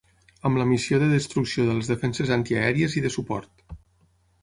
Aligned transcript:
Amb 0.49 0.59
la 0.61 0.65
missió 0.69 0.99
de 1.03 1.09
destrucció 1.11 1.67
de 1.69 1.77
les 1.81 1.91
defenses 1.93 2.35
antiaèries 2.39 3.01
i 3.01 3.05
de 3.07 3.17
suport. 3.21 3.67